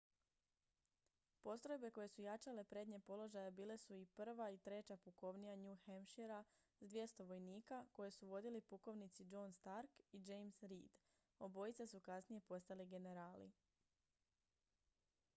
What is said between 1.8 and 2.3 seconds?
koje su